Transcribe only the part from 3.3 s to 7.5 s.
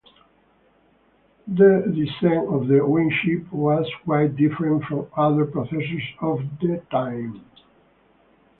was quite different from other processors of the time.